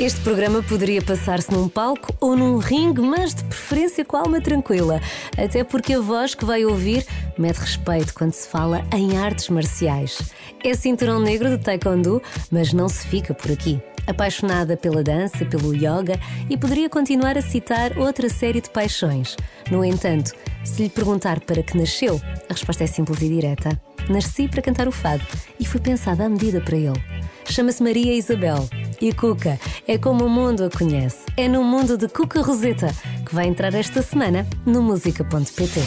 [0.00, 5.00] Este programa poderia passar-se num palco ou num ringue, mas de preferência com alma tranquila.
[5.38, 7.06] Até porque a voz que vai ouvir
[7.38, 10.18] mete respeito quando se fala em artes marciais.
[10.64, 12.20] É cinturão negro de taekwondo,
[12.50, 13.80] mas não se fica por aqui.
[14.04, 16.18] Apaixonada pela dança, pelo yoga
[16.50, 19.36] e poderia continuar a citar outra série de paixões.
[19.70, 20.32] No entanto,
[20.64, 22.20] se lhe perguntar para que nasceu,
[22.50, 23.80] a resposta é simples e direta.
[24.10, 25.24] Nasci para cantar o fado
[25.58, 27.00] e fui pensada à medida para ele.
[27.48, 28.68] Chama-se Maria Isabel
[29.00, 31.24] e Cuca é como o mundo a conhece.
[31.36, 32.88] É no mundo de Cuca Roseta
[33.26, 35.80] que vai entrar esta semana no música.pt.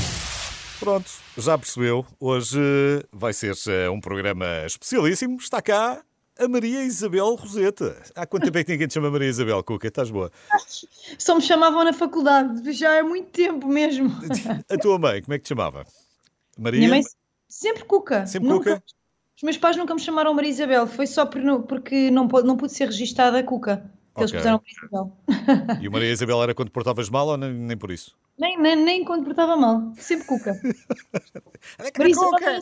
[0.79, 2.05] Pronto, já percebeu.
[2.19, 2.59] Hoje
[3.11, 5.37] vai ser eh, um programa especialíssimo.
[5.37, 6.01] Está cá
[6.39, 8.01] a Maria Isabel Roseta.
[8.15, 9.87] Há quanto tempo é que ninguém te chama Maria Isabel, Cuca?
[9.87, 10.31] Estás boa?
[11.17, 14.11] Só me chamavam na faculdade, já há muito tempo mesmo.
[14.69, 15.85] A tua mãe, como é que te chamava?
[16.57, 16.79] Maria?
[16.79, 17.03] Minha mãe
[17.49, 18.25] sempre Cuca.
[18.27, 18.96] Sempre Nunca- Cuca?
[19.37, 22.47] Os meus pais nunca me chamaram Maria Isabel, foi só por não- porque não, pôde-
[22.47, 23.77] não pude ser registada Cuca.
[24.15, 24.39] que Eles Ok.
[24.39, 25.79] puseram Maria Isabel.
[25.81, 28.15] E o Maria Isabel era quando portavas mal ou nem, nem por isso?
[28.35, 30.59] Nem, nem, nem quando portava mal, sempre Cuca.
[31.97, 32.59] Maria Isabel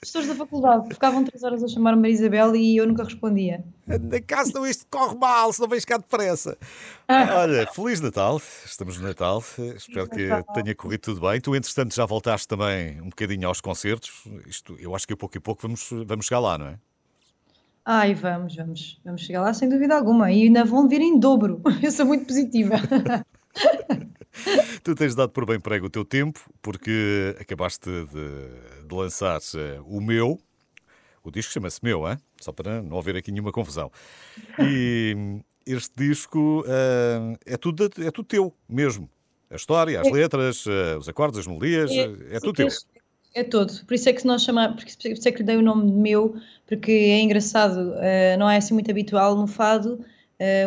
[0.00, 3.64] professores da faculdade, ficavam três horas a chamar Maria Isabel e eu nunca respondia.
[3.86, 6.56] Na casa não isto corre mal, se não vens cá depressa.
[7.08, 7.40] Ah.
[7.40, 9.42] Olha, Feliz Natal, estamos no Natal,
[9.76, 11.40] espero que tenha corrido tudo bem.
[11.40, 14.24] Tu, entretanto, já voltaste também um bocadinho aos concertos.
[14.46, 16.78] Isto, eu acho que a pouco e pouco vamos, vamos chegar lá, não é?
[17.84, 20.30] Ai, vamos, vamos, vamos chegar lá sem dúvida alguma.
[20.30, 21.60] E ainda vão vir em dobro.
[21.82, 22.76] Eu sou muito positiva.
[24.84, 29.40] Tu tens dado por bem prego o teu tempo, porque acabaste de, de lançar
[29.84, 30.40] o meu.
[31.22, 32.16] O disco chama-se Meu, hein?
[32.40, 33.90] só para não haver aqui nenhuma confusão.
[34.58, 35.14] E
[35.66, 39.10] este disco eh, é, tudo, é tudo teu mesmo.
[39.50, 42.68] A história, as letras, eh, os acordes, as melodias, eh, é, tudo teu.
[43.34, 43.72] É todo.
[43.86, 45.96] Por isso é que nós chamamos, por isso é que lhe dei o nome de
[45.96, 50.04] meu, porque é engraçado, eh, não é assim muito habitual no fado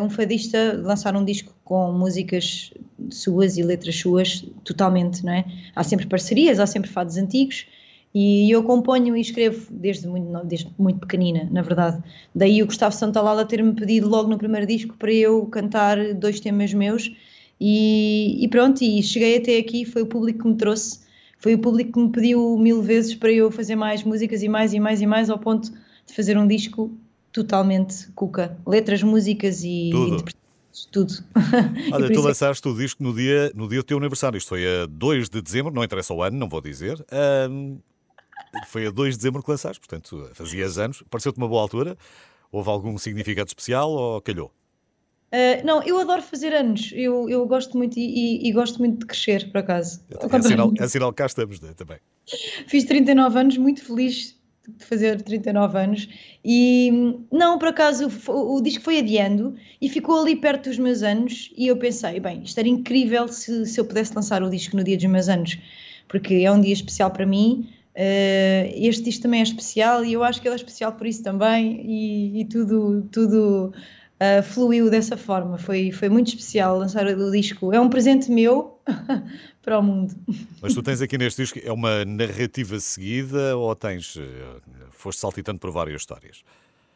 [0.04, 2.74] um fadista lançar um disco com músicas
[3.10, 5.46] suas e letras suas, totalmente, não é?
[5.74, 7.66] Há sempre parcerias, há sempre fados antigos.
[8.14, 12.04] E eu componho e escrevo desde muito, desde muito pequenina, na verdade.
[12.36, 16.74] Daí o Gustavo Santaolalla ter-me pedido logo no primeiro disco para eu cantar dois temas
[16.74, 17.12] meus.
[17.60, 21.00] E, e pronto, e cheguei até aqui, foi o público que me trouxe,
[21.38, 24.74] foi o público que me pediu mil vezes para eu fazer mais músicas e mais
[24.74, 26.92] e mais e mais, ao ponto de fazer um disco
[27.32, 28.58] totalmente cuca.
[28.66, 30.26] Letras, músicas e Tudo.
[30.92, 31.14] tudo.
[31.94, 34.38] Olha, tu é lançaste o disco no dia, no dia do teu aniversário.
[34.38, 37.06] Isto foi a 2 de dezembro, não interessa o ano, não vou dizer.
[37.12, 37.78] Ahm,
[38.68, 41.04] foi a 2 de dezembro que lançaste, portanto, fazias anos.
[41.10, 41.98] Pareceu-te uma boa altura?
[42.52, 44.52] Houve algum significado especial ou calhou?
[45.34, 49.00] Uh, não, eu adoro fazer anos, eu, eu gosto muito e, e- e gosto muito
[49.00, 50.02] de crescer, por acaso.
[50.10, 51.98] É contrário sinal, é sinal que cá estamos né, também.
[52.68, 56.10] Fiz 39 anos, muito feliz de fazer 39 anos.
[56.44, 56.92] E
[57.32, 61.50] não, por acaso, o, o disco foi adiando e ficou ali perto dos meus anos.
[61.58, 64.84] E eu pensei, bem, isto era incrível se, se eu pudesse lançar o disco no
[64.84, 65.58] dia dos meus anos,
[66.10, 67.70] porque é um dia especial para mim.
[67.96, 71.24] Eh, este disco também é especial e eu acho que ele é especial por isso
[71.24, 71.82] também.
[71.86, 73.74] E, e tudo, tudo
[74.20, 75.58] ah, fluiu dessa forma.
[75.58, 77.74] Foi, foi muito especial lançar o disco.
[77.74, 78.80] É um presente meu
[79.64, 80.14] para o mundo.
[80.62, 84.16] Mas tu tens aqui neste disco, é uma narrativa seguida ou tens.
[84.18, 86.44] eh, Foste saltitando por várias histórias?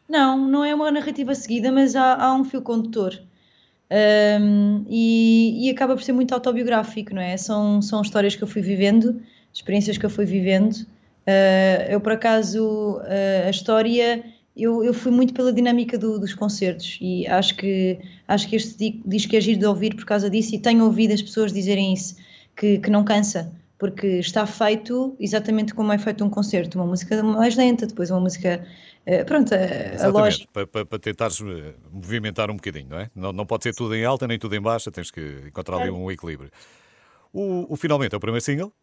[0.07, 3.19] Não, não é uma narrativa seguida, mas há, há um fio condutor.
[3.89, 7.35] Ahm, e, e acaba por ser muito autobiográfico, não é?
[7.37, 9.19] São, são histórias que eu fui vivendo,
[9.55, 10.75] experiências que eu fui vivendo.
[11.27, 14.23] Ah, eu, por acaso, ah, a história,
[14.55, 18.77] eu, eu fui muito pela dinâmica do- dos concertos e acho que, acho que este
[18.77, 21.93] di- disco é giro de ouvir por causa disso e tenho ouvido as pessoas dizerem
[21.93, 22.15] isso,
[22.55, 27.21] que, que não cansa, porque está feito exatamente como é feito um concerto, uma música
[27.23, 28.65] mais lenta, depois uma música,
[29.05, 30.49] eh, pronto, a, Exatamente, lógica.
[30.51, 31.39] para, para, para tentares
[31.91, 33.09] movimentar um bocadinho, não é?
[33.15, 35.89] Não, não pode ser tudo em alta nem tudo em baixa, tens que encontrar ali
[35.89, 36.51] um equilíbrio.
[37.33, 38.73] O, o Finalmente é o primeiro single?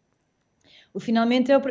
[0.93, 1.61] O finalmente é o.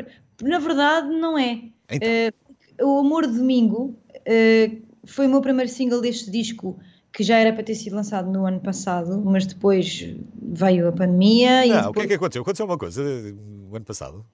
[0.43, 1.63] Na verdade, não é.
[1.91, 2.09] Então.
[2.09, 2.33] Eh,
[2.81, 6.79] o Amor de Domingo eh, foi o meu primeiro single deste disco,
[7.13, 10.05] que já era para ter sido lançado no ano passado, mas depois
[10.41, 12.43] veio a pandemia e Não, o que é depois- que aconteceu?
[12.43, 13.35] Aconteceu uma coisa eh,
[13.71, 14.25] o ano passado.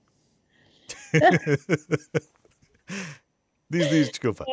[3.70, 4.44] diz, diz, desculpa.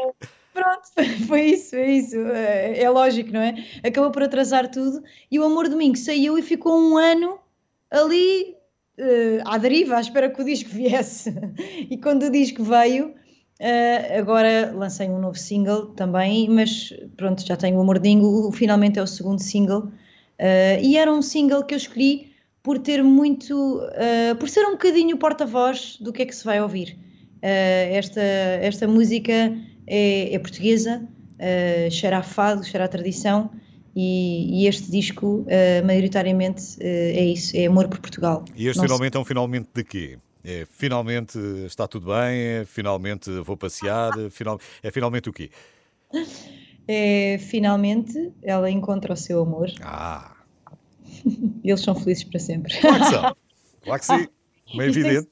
[0.54, 0.88] Pronto,
[1.28, 2.18] foi isso, é isso.
[2.18, 3.56] É, é lógico, não é?
[3.84, 7.40] Acabou por atrasar tudo e o Amor Domingo saiu e ficou um ano
[7.92, 8.56] ali
[8.98, 11.34] eh, à deriva, à espera que o disco viesse.
[11.90, 13.14] E quando o disco veio,
[13.60, 18.52] eh, agora lancei um novo single também, mas pronto, já tenho o Amor Domingo, o-
[18.52, 19.92] finalmente é o segundo single.
[20.38, 22.34] Eh, e era um single que eu escolhi
[22.64, 26.62] por ter muito, eh, por ser um bocadinho porta-voz do que é que se vai
[26.62, 26.98] ouvir.
[27.42, 29.32] Esta, esta música
[29.86, 31.08] é, é portuguesa,
[31.38, 33.52] eh, cheira a fado, cheira a tradição
[33.96, 38.44] e, e este disco, uh, maioritariamente, uh, é isso, é amor por Portugal.
[38.56, 40.20] E este Não finalmente é um finalmente de quê?
[40.44, 45.50] É, finalmente está tudo bem, é, finalmente vou passear, final, é finalmente o quê?
[46.88, 49.72] É, finalmente ela encontra o seu amor.
[49.82, 50.36] Ah!
[51.64, 52.80] Eles são felizes para sempre.
[52.80, 53.36] Claro que são.
[53.82, 54.28] Claro que sim.
[54.70, 55.30] Como é evidente.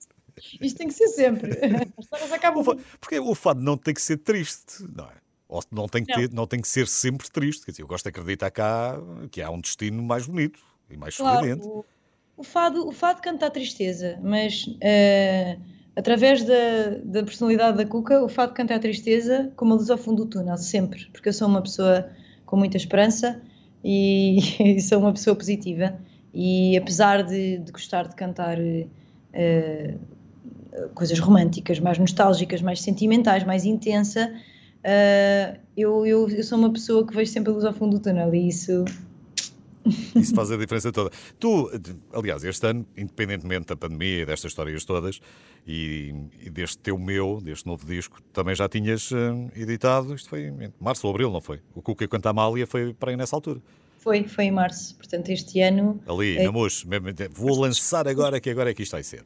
[0.60, 1.52] Isto tem que ser sempre.
[1.98, 2.64] As histórias acabam.
[3.00, 5.23] Porque o fado não tem que ser triste, não é?
[5.54, 6.38] Ou não tem, que ter, não.
[6.38, 7.64] não tem que ser sempre triste.
[7.64, 10.60] Quer dizer, eu gosto de acreditar cá que há um destino mais bonito
[10.90, 11.68] e mais claro, sorridente.
[11.68, 11.86] O,
[12.38, 15.62] o, fado, o fado canta a tristeza, mas uh,
[15.96, 19.98] através da, da personalidade da Cuca, o fado canta a tristeza como a luz ao
[19.98, 21.06] fundo do túnel, sempre.
[21.12, 22.10] Porque eu sou uma pessoa
[22.48, 23.40] com muita esperança
[23.84, 24.40] e,
[24.78, 26.00] e sou uma pessoa positiva.
[26.34, 30.00] E apesar de, de gostar de cantar uh,
[30.96, 34.34] coisas românticas, mais nostálgicas, mais sentimentais, mais intensa,
[34.86, 38.04] uh, eu, eu, eu, sou uma pessoa que vejo sempre a luz ao fundo do
[38.04, 38.86] túnel e isso.
[40.16, 41.10] Isso faz a diferença toda.
[41.38, 41.70] Tu,
[42.14, 45.20] aliás, este ano, independentemente da pandemia e destas histórias todas,
[45.68, 50.48] e, e deste teu meu, deste novo disco, também já tinhas uh, editado, isto foi
[50.48, 51.60] em março ou abril, não foi?
[51.76, 53.60] O Cuca Canta Amália foi para aí nessa altura.
[53.98, 56.02] Foi, foi em março, portanto este ano...
[56.08, 56.44] Ali, é...
[56.44, 56.88] na Mocho,
[57.32, 59.24] vou lançar agora que agora é que isto vai ser.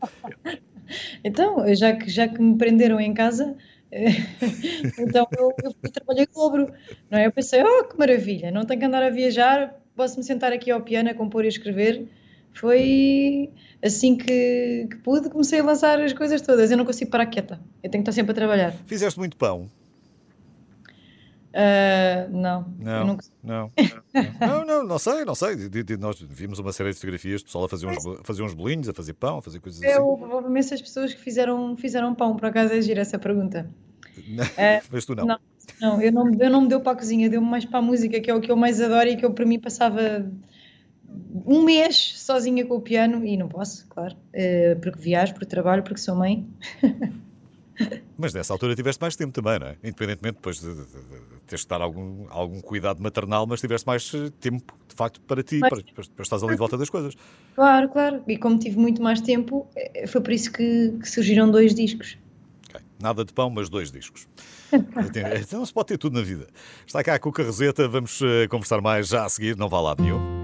[1.23, 3.55] então, já que, já que me prenderam em casa,
[4.99, 6.73] então eu, eu trabalhei o dobro,
[7.09, 7.25] não é?
[7.25, 10.81] Eu pensei, oh, que maravilha, não tenho que andar a viajar, posso-me sentar aqui ao
[10.81, 12.07] piano a compor e escrever.
[12.53, 13.51] Foi
[13.83, 16.71] assim que, que, pude, comecei a lançar as coisas todas.
[16.71, 18.71] Eu não consigo parar quieta, eu tenho que estar sempre a trabalhar.
[18.85, 19.69] Fizeste muito pão?
[21.57, 22.71] Uh, não.
[22.77, 23.71] Não, não, não,
[24.39, 25.55] não, não, não, sei, não sei.
[25.99, 28.87] Nós vimos uma série de fotografias de pessoal a fazer uns, a fazer uns bolinhos,
[28.87, 29.91] a fazer pão, a fazer coisas assim.
[29.91, 33.67] Eu imensas pessoas que fizeram, fizeram pão, por acaso é gira essa pergunta.
[34.19, 35.25] Uh, Mas tu não.
[35.25, 35.39] Não,
[35.81, 38.19] não eu, não eu não me deu para a cozinha, deu-me mais para a música,
[38.21, 40.31] que é o que eu mais adoro e que eu para mim passava
[41.43, 45.81] um mês sozinha com o piano e não posso, claro, uh, porque viajo, porque trabalho,
[45.81, 46.47] porque sou mãe.
[48.17, 49.75] Mas nessa altura tiveste mais tempo também, não é?
[49.83, 54.11] Independentemente depois de, de, de, teres de dar algum, algum cuidado maternal, mas tiveste mais
[54.13, 55.83] eh, tempo, de facto, para ti, para, para,
[56.15, 57.15] para estás ali de volta das coisas.
[57.55, 58.23] Claro, claro.
[58.27, 62.17] E como tive muito mais tempo, eh, foi por isso que, que surgiram dois discos.
[62.69, 62.81] Okay.
[62.99, 64.27] Nada de pão, mas dois discos.
[65.39, 66.47] então se pode ter tudo na vida.
[66.85, 69.95] Está cá a Cuca Roseta, vamos uh, conversar mais já a seguir, não vá lá
[69.97, 70.36] nenhum.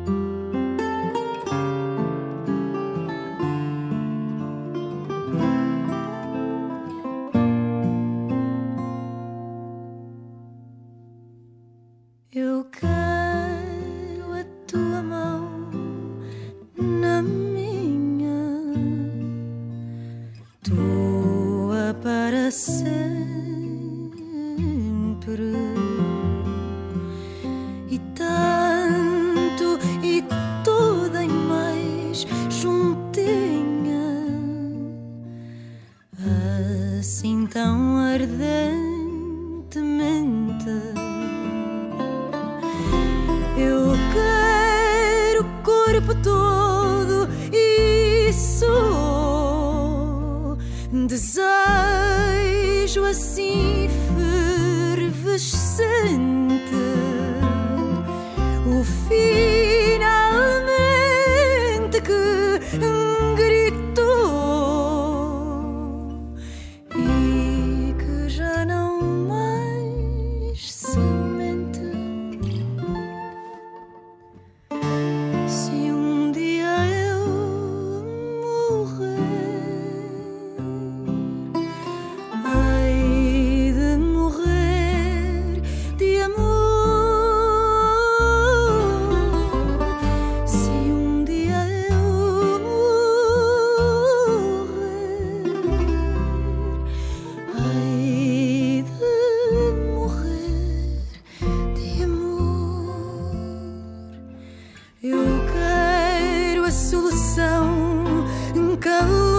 [108.83, 109.32] go.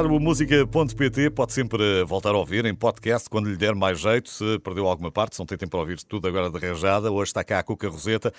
[0.00, 3.74] Está no ar o música.pt, pode sempre voltar a ouvir em podcast quando lhe der
[3.74, 6.58] mais jeito, se perdeu alguma parte, se não tem tempo para ouvir tudo agora de
[6.58, 7.12] rajada.
[7.12, 8.32] Hoje está cá a Cuca Roseta,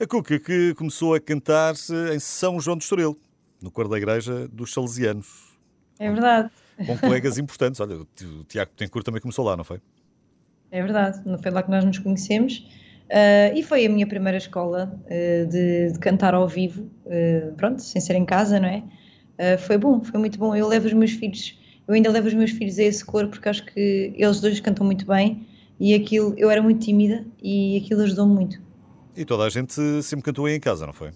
[0.00, 1.74] a Cuca que começou a cantar
[2.12, 3.16] em São João de Estoril,
[3.62, 5.56] no coro da igreja dos Salesianos.
[6.00, 6.50] É verdade.
[6.84, 7.80] Com colegas importantes.
[7.80, 9.80] Olha, o Tiago Tencourt também começou lá, não foi?
[10.72, 12.66] É verdade, não foi lá que nós nos conhecemos.
[13.04, 17.80] Uh, e foi a minha primeira escola uh, de, de, cantar ao vivo, uh, pronto,
[17.80, 18.82] sem ser em casa, não é?
[19.38, 20.54] Uh, foi bom, foi muito bom.
[20.54, 23.48] Eu levo os meus filhos, eu ainda levo os meus filhos a esse coro porque
[23.48, 25.46] acho que eles dois cantam muito bem
[25.78, 28.62] e aquilo, eu era muito tímida e aquilo ajudou-me muito.
[29.16, 31.10] E toda a gente sempre cantou aí em casa, não foi?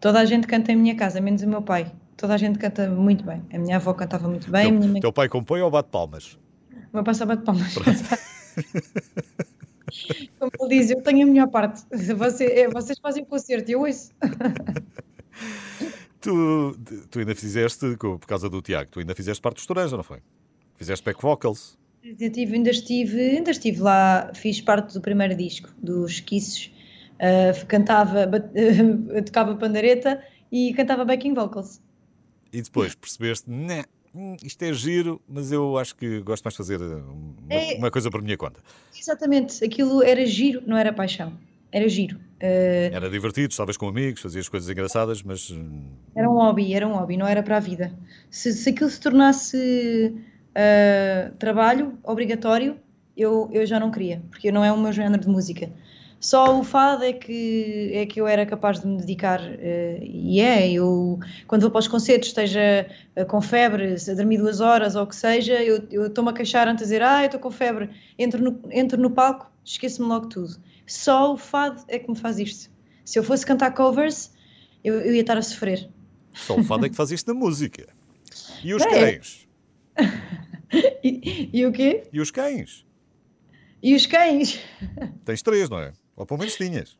[0.00, 1.90] Toda a gente canta em minha casa, menos o meu pai.
[2.16, 3.42] Toda a gente canta muito bem.
[3.52, 4.68] A minha avó cantava muito bem.
[4.68, 5.00] Teu, minha mãe...
[5.00, 6.38] teu pai compõe ou bate palmas?
[6.92, 7.74] O meu pai só bate palmas.
[10.38, 11.82] Como ele diz, eu tenho a melhor parte.
[12.16, 14.10] Você, é, vocês fazem o concerto e eu ouço.
[16.20, 16.78] Tu,
[17.10, 20.20] tu ainda fizeste, por causa do Tiago, tu ainda fizeste parte dos Toranja, não foi?
[20.76, 21.78] Fizeste back vocals.
[22.02, 26.72] Eu tive, ainda, estive, ainda estive lá, fiz parte do primeiro disco, dos Kisses.
[27.14, 31.80] Uh, cantava, uh, tocava pandareta e cantava backing vocals.
[32.52, 33.84] E depois percebeste, né,
[34.42, 38.10] isto é giro, mas eu acho que gosto mais de fazer uma, é, uma coisa
[38.10, 38.60] por minha conta.
[38.96, 41.36] Exatamente, aquilo era giro, não era paixão
[41.72, 42.18] era giro.
[42.40, 45.50] Uh, era divertido, estavas com amigos, fazias coisas engraçadas, mas.
[45.50, 47.92] Hum, era um hobby, era um hobby, não era para a vida.
[48.30, 50.14] Se, se aquilo se tornasse
[50.50, 52.76] uh, trabalho obrigatório,
[53.16, 55.68] eu, eu já não queria, porque não é o meu género de música.
[56.20, 60.40] Só o fado é que, é que eu era capaz de me dedicar, uh, e
[60.40, 61.18] é, eu,
[61.48, 65.06] quando vou para os concertos, esteja uh, com febre, a dormir duas horas ou o
[65.06, 68.42] que seja, eu estou-me a queixar antes de dizer, ah, eu estou com febre, entro
[68.42, 70.56] no, entro no palco, esqueço-me logo tudo.
[70.88, 72.70] Só o fado é que me faz isto.
[73.04, 74.32] Se eu fosse cantar covers,
[74.82, 75.88] eu, eu ia estar a sofrer.
[76.32, 77.86] Só o fado é que faz isto na música.
[78.64, 78.88] E os é.
[78.88, 79.48] cães?
[81.04, 82.04] e, e, o quê?
[82.12, 82.86] E os cães?
[83.82, 84.60] E os cães?
[85.24, 85.92] Tens três, não é?
[86.16, 86.98] Ou pelo menos tinhas.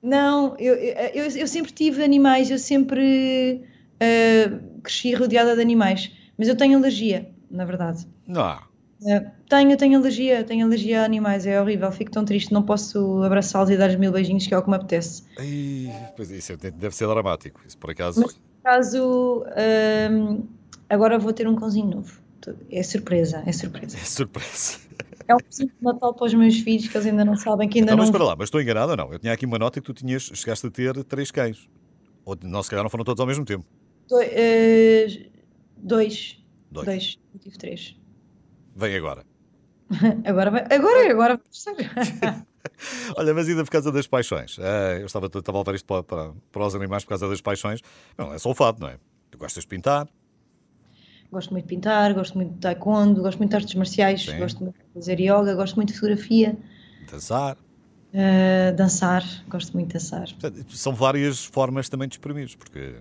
[0.00, 3.64] Não, eu, eu, eu sempre tive animais, eu sempre
[3.94, 6.12] uh, cresci rodeada de animais.
[6.36, 8.06] Mas eu tenho alergia, na verdade.
[8.26, 8.73] Não.
[9.04, 13.22] Uh, tenho, tenho alergia, tenho alergia a animais, é horrível, fico tão triste, não posso
[13.22, 15.24] abraçá-los e dar-lhes mil beijinhos, que é o que me apetece.
[15.38, 18.22] Ai, pois isso deve ser dramático, isso por acaso.
[18.22, 19.44] Mas, por acaso,
[20.10, 20.48] hum,
[20.88, 22.18] agora vou ter um cãozinho novo.
[22.70, 23.98] É surpresa, é surpresa.
[23.98, 24.78] É surpresa.
[25.28, 27.78] É um presente de Natal para os meus filhos que eles ainda não sabem, que
[27.78, 28.04] ainda então, não.
[28.04, 29.12] Mas para lá, mas estou enganado ou não?
[29.12, 31.68] Eu tinha aqui uma nota que tu tinhas, chegaste a ter três cães.
[32.24, 33.66] Ou não, se calhar não foram todos ao mesmo tempo.
[34.08, 35.30] Do, uh,
[35.76, 36.38] dois.
[36.70, 36.86] Dois.
[36.86, 37.18] Dois.
[37.34, 37.96] Eu tive três.
[38.74, 39.24] Vem agora.
[40.24, 41.40] agora vai, agora, agora
[43.16, 44.58] Olha, mas ainda por causa das paixões.
[44.58, 47.40] Uh, eu estava, estava a levar isto para, para, para, os animais por causa das
[47.40, 47.80] paixões.
[48.16, 48.98] Não, é só o fato, não é?
[49.30, 50.08] Tu gostas de pintar?
[51.30, 54.38] Gosto muito de pintar, gosto muito de taekwondo, gosto muito de artes marciais, Sim.
[54.38, 56.56] gosto muito de fazer yoga, gosto muito de fotografia.
[57.10, 57.56] Dançar?
[57.56, 60.28] Uh, dançar, gosto muito de dançar.
[60.68, 62.96] São várias formas também de exprimir, porque...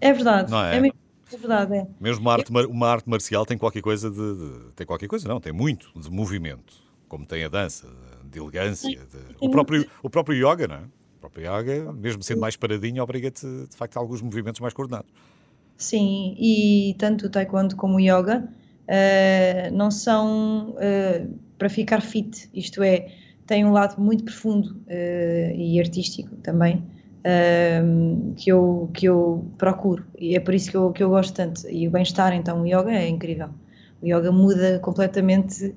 [0.00, 0.50] É verdade.
[0.50, 0.76] Não é?
[0.76, 1.01] é mesmo
[1.34, 1.86] é verdade, é.
[2.00, 5.40] Mesmo uma arte, uma arte marcial tem qualquer coisa de, de, Tem qualquer coisa, não,
[5.40, 6.74] tem muito de movimento.
[7.08, 7.86] Como tem a dança,
[8.24, 8.98] de elegância.
[8.98, 10.80] De, o, próprio, o próprio yoga, não é?
[11.16, 15.10] O próprio yoga, mesmo sendo mais paradinho, obriga-te, de facto, a alguns movimentos mais coordenados.
[15.76, 18.48] Sim, e tanto o taekwondo como o yoga
[18.82, 23.12] uh, não são uh, para ficar fit, isto é,
[23.46, 26.84] tem um lado muito profundo uh, e artístico também,
[28.36, 31.68] que, eu, que eu procuro e é por isso que eu, que eu gosto tanto.
[31.68, 33.50] E o bem-estar, então, o yoga é incrível.
[34.00, 35.74] O yoga muda completamente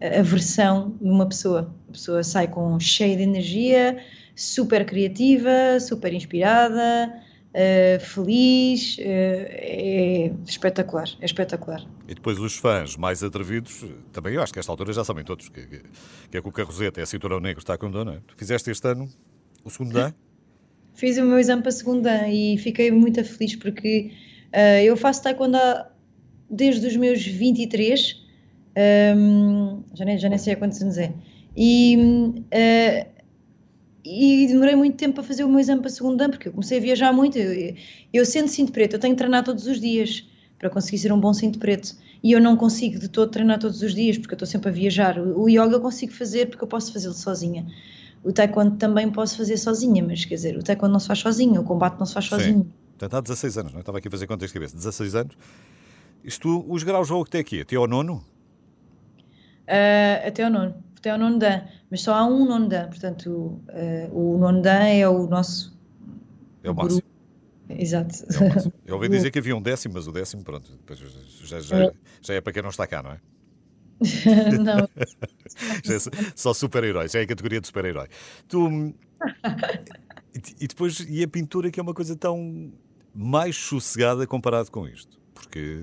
[0.00, 1.74] a versão de uma pessoa.
[1.88, 3.98] A pessoa sai com cheia de energia,
[4.34, 7.12] super criativa, super inspirada,
[7.50, 8.98] uh, feliz.
[8.98, 11.84] Uh, é espetacular, é espetacular.
[12.08, 15.24] E depois os fãs mais atrevidos, também eu acho que a esta altura já sabem
[15.24, 15.82] todos, que, que,
[16.30, 18.22] que é com o Carroseta, é a cinturão negro, está com dona.
[18.26, 19.08] Tu fizeste este ano
[19.64, 20.12] o segundo dan?
[20.94, 24.12] fiz o meu exame para segunda e fiquei muito feliz porque
[24.52, 25.58] uh, eu faço taekwondo
[26.48, 28.22] desde os meus 23,
[29.16, 31.12] um, já, nem, já nem sei há quantos anos é,
[31.56, 33.08] e, uh,
[34.04, 36.80] e demorei muito tempo para fazer o meu exame para segunda porque eu comecei a
[36.80, 37.38] viajar muito.
[37.38, 37.74] Eu,
[38.12, 41.20] eu sendo cinto preto, eu tenho que treinar todos os dias para conseguir ser um
[41.20, 41.96] bom cinto preto.
[42.22, 44.72] E eu não consigo de todo treinar todos os dias porque eu estou sempre a
[44.72, 45.18] viajar.
[45.18, 47.66] O, o yoga eu consigo fazer porque eu posso fazê-lo sozinha
[48.24, 51.60] o taekwondo também posso fazer sozinha, mas quer dizer, o taekwondo não se faz sozinho,
[51.60, 52.64] o combate não se faz sozinho.
[52.64, 52.72] Sim.
[52.98, 53.80] Portanto, há 16 anos, não é?
[53.80, 54.74] Estava aqui a fazer contas de cabeça.
[54.76, 55.36] 16 anos.
[56.24, 57.60] Isto, os graus vão até aqui?
[57.60, 58.24] Até ao nono?
[59.68, 60.74] Uh, até ao nono.
[60.96, 61.62] Até ao nono dan.
[61.90, 62.88] Mas só há um nono dan.
[62.88, 65.74] Portanto, uh, o nono dan é o nosso
[66.64, 67.02] é o máximo.
[67.68, 68.14] Exato.
[68.86, 70.72] Eu ouvi dizer que havia um décimo, mas o décimo, pronto,
[71.42, 73.20] já, já, já é para quem não está cá, não é?
[74.60, 74.88] não.
[74.98, 75.98] É
[76.34, 78.08] só super-heróis, é a categoria de super-herói.
[78.48, 78.94] Tu.
[80.60, 82.72] E depois, e a pintura que é uma coisa tão
[83.14, 85.18] mais sossegada comparado com isto?
[85.32, 85.78] Porque.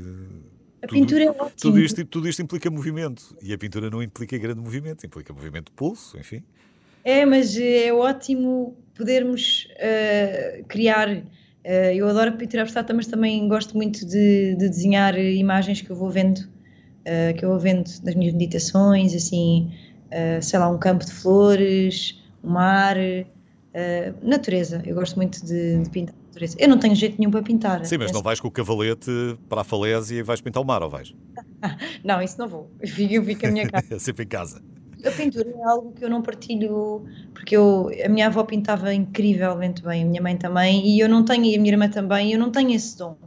[0.81, 1.51] A tudo, pintura é ótima.
[1.59, 5.65] Tudo isto, tudo isto implica movimento e a pintura não implica grande movimento, implica movimento
[5.65, 6.43] de pulso, enfim.
[7.03, 11.09] É, mas é ótimo podermos uh, criar.
[11.09, 15.89] Uh, eu adoro a pintura abstrata, mas também gosto muito de, de desenhar imagens que
[15.89, 16.41] eu vou vendo,
[17.01, 19.71] uh, que eu vou vendo das minhas meditações, assim,
[20.41, 22.97] sei lá, um campo de flores, um mar,
[24.21, 24.81] natureza.
[24.85, 26.57] Eu gosto muito de, de pintar natureza.
[26.59, 27.85] Eu não tenho jeito nenhum para pintar.
[27.85, 30.81] Sim, mas não vais com o cavalete para a falésia e vais pintar o mar,
[30.81, 31.13] ou vais?
[32.03, 32.69] não, isso não vou.
[32.81, 33.99] Eu fico, eu fico a minha casa.
[33.99, 34.61] Sempre em casa
[35.05, 39.81] a pintura é algo que eu não partilho, porque eu, a minha avó pintava incrivelmente
[39.81, 42.39] bem, a minha mãe também, e eu não tenho, e a minha irmã também, eu
[42.39, 43.17] não tenho esse dom.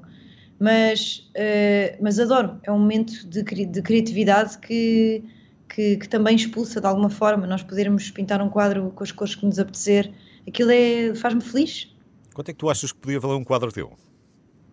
[0.58, 5.24] Mas, uh, mas adoro, é um momento de, de criatividade que,
[5.68, 7.46] que, que, também expulsa de alguma forma.
[7.46, 10.12] Nós podermos pintar um quadro com as cores que nos apetecer,
[10.46, 11.94] aquilo é, faz-me feliz.
[12.32, 13.92] Quanto é que tu achas que podia valer um quadro teu?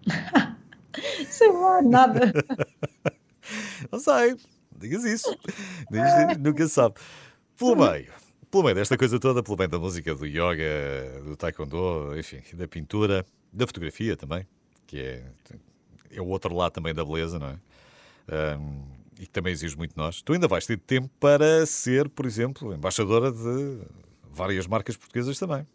[1.27, 2.31] Sei lá, nada.
[3.91, 4.35] não sei
[4.81, 5.37] digas isso.
[5.89, 6.95] Diz, nunca sabe.
[7.57, 8.11] Pelo meio,
[8.49, 12.67] pelo meio desta coisa toda, pelo meio da música, do yoga, do taekwondo, enfim, da
[12.67, 14.45] pintura, da fotografia também,
[14.87, 15.23] que é,
[16.13, 18.57] é o outro lado também da beleza, não é?
[18.57, 18.81] Um,
[19.19, 20.21] e que também exige muito de nós.
[20.21, 23.79] Tu ainda vais ter tempo para ser, por exemplo, embaixadora de
[24.31, 25.65] várias marcas portuguesas também.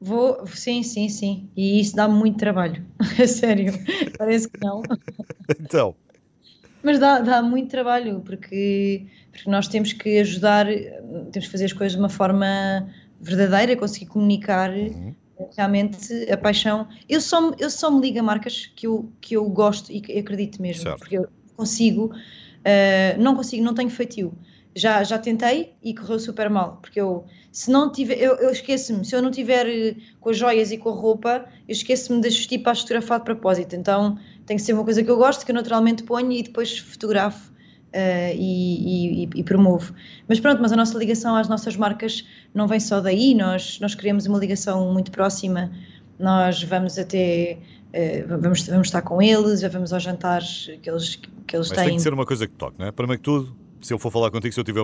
[0.00, 1.48] Vou, sim, sim, sim.
[1.56, 2.84] E isso dá-me muito trabalho.
[3.26, 3.72] Sério.
[4.16, 4.82] Parece que não.
[5.60, 5.94] Então.
[6.82, 11.72] Mas dá, dá muito trabalho, porque, porque nós temos que ajudar, temos que fazer as
[11.72, 12.46] coisas de uma forma
[13.20, 15.14] verdadeira, conseguir comunicar uhum.
[15.56, 16.88] Realmente a paixão.
[17.08, 20.18] Eu só, eu só me ligo a marcas que eu, que eu gosto e que
[20.18, 20.98] acredito mesmo, certo.
[20.98, 24.32] porque eu consigo, uh, não consigo, não tenho feitio.
[24.74, 29.06] Já, já tentei e correu super mal, porque eu, se não tiver, eu, eu esqueço-me,
[29.06, 32.28] se eu não tiver eh, com as joias e com a roupa, eu esqueço-me de
[32.28, 33.74] vestir para fotografar de propósito.
[33.74, 36.78] Então tem que ser uma coisa que eu gosto, que eu naturalmente ponho e depois
[36.78, 37.50] fotografo
[37.96, 39.94] uh, e, e, e, promovo.
[40.28, 43.94] Mas pronto, mas a nossa ligação às nossas marcas não vem só daí, nós, nós
[43.94, 45.72] queremos uma ligação muito próxima,
[46.18, 47.58] nós vamos até.
[47.88, 51.86] Uh, vamos, vamos estar com eles, vamos aos jantares que eles, que eles mas têm.
[51.88, 52.92] tem que ser uma coisa que toque, não é?
[52.92, 54.82] Primeiro que tudo, se eu for falar contigo, se eu tiver,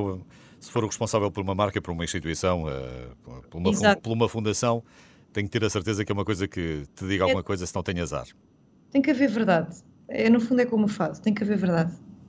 [0.58, 4.28] se for o responsável por uma marca, por uma instituição, uh, por, uma, por uma
[4.28, 4.82] fundação,
[5.32, 7.44] tenho que ter a certeza que é uma coisa que te diga alguma é.
[7.44, 8.26] coisa se não tem azar.
[8.90, 9.76] Tem que haver verdade.
[10.08, 11.92] É, no fundo é como o fado, tem que haver verdade.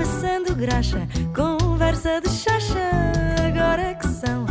[0.00, 2.90] passando graxa, conversa de chacha,
[3.46, 4.49] agora é que são.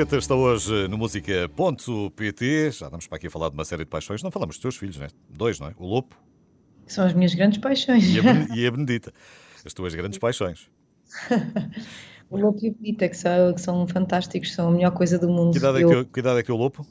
[0.00, 2.70] A Cuca Roseta está hoje no Música.pt.
[2.70, 4.22] Já estamos para aqui a falar de uma série de paixões.
[4.22, 5.08] Não falamos dos teus filhos, né?
[5.28, 5.74] Dois, não é?
[5.78, 6.16] O Lopo.
[6.86, 8.04] São as minhas grandes paixões.
[8.08, 8.22] E a,
[8.56, 9.12] e a Benedita.
[9.62, 10.70] As tuas grandes paixões.
[12.30, 15.28] o Lopo e a Benedita, que são, que são fantásticos, são a melhor coisa do
[15.28, 15.52] mundo.
[15.52, 15.90] Que idade, Eu...
[15.90, 16.86] é, que, que idade é que é o Lopo?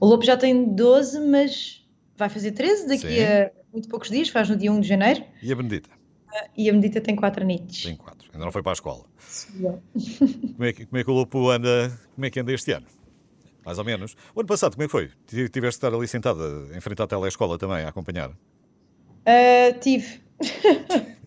[0.00, 3.22] O Lopo já tem 12, mas vai fazer 13 daqui Sim.
[3.22, 5.24] a muito poucos dias, faz no dia 1 de janeiro.
[5.40, 5.90] E a Benedita?
[6.56, 7.82] E a Benedita tem 4 anitos.
[7.82, 9.04] Tem 4, ainda não foi para a escola.
[9.94, 12.86] como, é que, como é que o Lopo anda, como é que anda este ano?
[13.64, 14.16] Mais ou menos.
[14.34, 15.10] O ano passado, como é que foi?
[15.26, 16.42] Tiveste de estar ali sentada,
[16.74, 18.30] em frente à telescola também, a acompanhar?
[18.30, 20.20] Uh, tive.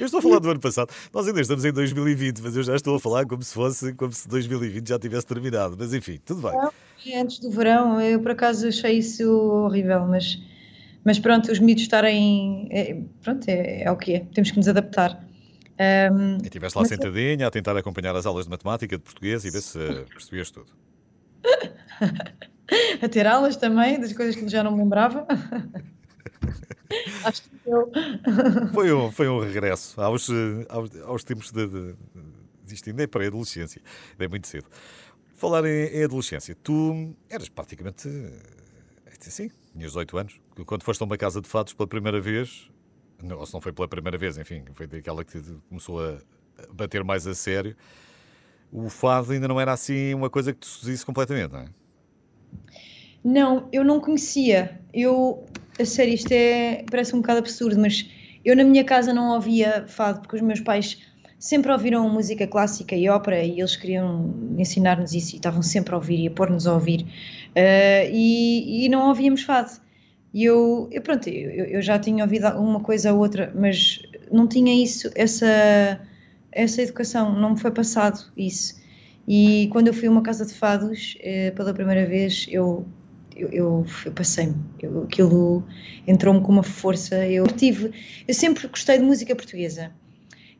[0.00, 0.90] Eu estou a falar do ano passado.
[1.12, 4.12] Nós ainda estamos em 2020, mas eu já estou a falar como se fosse como
[4.12, 5.76] se 2020 já tivesse terminado.
[5.78, 6.52] Mas enfim, tudo bem.
[6.52, 6.72] Não,
[7.06, 10.40] é antes do verão, eu por acaso achei isso horrível, mas,
[11.04, 12.68] mas pronto, os miúdos estarem.
[12.70, 14.20] É, pronto, é, é, o que é.
[14.34, 15.24] Temos que nos adaptar.
[16.12, 19.50] Um, e estiveste lá sentadinha a tentar acompanhar as aulas de matemática, de português e
[19.50, 19.78] ver se
[20.10, 20.72] percebias tudo.
[23.00, 25.26] a ter aulas também, das coisas que já não me lembrava.
[27.24, 27.90] Acho que eu.
[28.72, 30.28] Foi um, foi um regresso aos,
[30.68, 31.94] aos, aos tempos de, de,
[32.64, 33.80] de isto ainda é para a adolescência,
[34.12, 34.66] ainda é muito cedo.
[35.34, 38.08] Falar em, em adolescência, tu eras praticamente
[39.26, 42.70] assim, tinhas 18 anos, quando foste a uma casa de fados pela primeira vez,
[43.36, 46.18] ou se não foi pela primeira vez, enfim, foi daquela que começou a
[46.72, 47.76] bater mais a sério,
[48.70, 51.68] o fado ainda não era assim uma coisa que te seduzisse completamente, não é?
[53.24, 54.80] Não, eu não conhecia.
[54.92, 55.44] Eu
[55.78, 58.08] a sério, isto é, parece um bocado absurdo, mas
[58.44, 60.98] eu na minha casa não ouvia fado, porque os meus pais
[61.38, 65.96] sempre ouviram música clássica e ópera e eles queriam ensinar-nos isso e estavam sempre a
[65.96, 69.80] ouvir e a pôr-nos a ouvir uh, e, e, não ouvíamos fado.
[70.34, 74.46] E eu, eu pronto, eu, eu, já tinha ouvido uma coisa ou outra, mas não
[74.46, 76.00] tinha isso, essa,
[76.52, 78.78] essa educação, não me foi passado isso.
[79.26, 82.86] E quando eu fui a uma casa de fados, uh, pela primeira vez, eu
[83.36, 84.56] eu, eu, eu passei-me,
[85.04, 85.62] aquilo
[86.08, 87.24] entrou-me com uma força.
[87.24, 87.92] Eu tive,
[88.26, 89.92] eu sempre gostei de música portuguesa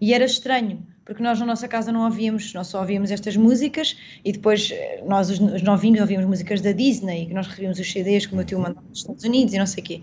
[0.00, 3.96] e era estranho porque nós na nossa casa não ouvíamos, nós só ouvíamos estas músicas
[4.22, 7.90] e depois eh, nós, os, os novinhos, ouvíamos músicas da Disney, que nós recebíamos os
[7.90, 10.02] CDs que o meu tio mandava dos Estados Unidos e não sei o quê.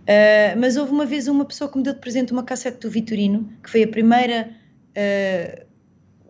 [0.00, 2.90] Uh, mas houve uma vez uma pessoa que me deu de presente uma cassete do
[2.90, 4.50] Vitorino, que foi a primeira
[4.96, 5.66] uh,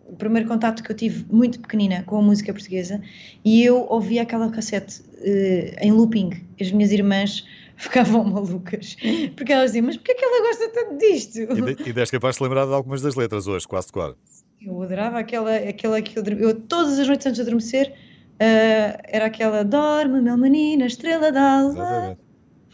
[0.05, 3.01] o primeiro contato que eu tive muito pequenina com a música portuguesa
[3.43, 6.29] e eu ouvia aquela cassete uh, em looping.
[6.59, 7.43] As minhas irmãs
[7.81, 8.95] ficavam malucas
[9.35, 11.39] porque elas diziam: Mas porquê é que ela gosta tanto disto?
[11.39, 14.15] E, de, e deste capaz de lembrar de algumas das letras hoje, quase de cor.
[14.61, 19.25] Eu adorava aquela, aquela que eu, eu todas as noites antes de adormecer uh, era
[19.25, 22.17] aquela Dorme, meu menino, estrela d'alva.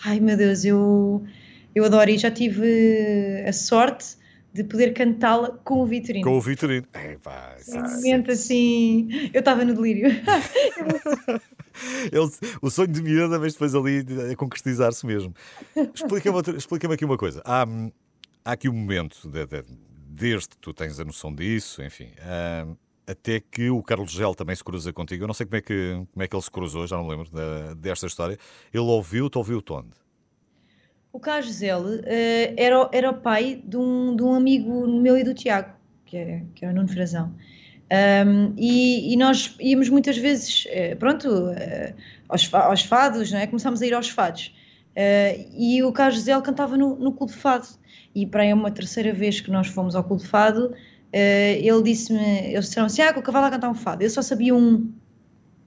[0.03, 1.23] Ai meu Deus, eu,
[1.73, 4.17] eu adoro e já tive a sorte
[4.53, 6.25] de poder cantá-la com o Vitorino.
[6.25, 6.85] Com o Vitorino.
[6.93, 9.07] É, pá, um momento assim.
[9.33, 10.09] Eu estava no delírio.
[12.11, 12.29] Ele,
[12.61, 15.33] o sonho de miúda, mas depois ali a concretizar-se mesmo.
[15.93, 17.41] Explica-me explica aqui uma coisa.
[17.45, 17.65] Há,
[18.43, 19.63] há aqui um momento, de, de,
[20.07, 24.55] desde que tu tens a noção disso, enfim, uh, até que o Carlos Gel também
[24.55, 25.23] se cruza contigo.
[25.23, 27.29] Eu não sei como é que, como é que ele se cruzou, já não lembro
[27.31, 28.37] da, desta história.
[28.73, 29.89] Ele ouviu-te, ouviu-te onde?
[31.13, 35.23] O Carlos Gisele uh, era, era o pai de um, de um amigo meu e
[35.23, 35.73] do Tiago,
[36.05, 37.33] que é, que é o Nuno Frazão.
[37.89, 41.93] Um, e, e, nós íamos muitas vezes, uh, pronto, uh,
[42.27, 43.47] aos, aos, fados, não é?
[43.47, 44.53] Começámos a ir aos fados.
[45.55, 47.67] e o Carlos Gisele cantava no, no Clube Fado.
[48.13, 50.73] E para aí uma terceira vez que nós fomos ao Clube Fado,
[51.13, 52.19] ele disse-me,
[52.51, 54.03] eles disseram assim, ah, o cavalo a cantar um fado.
[54.03, 54.91] Eu só sabia um,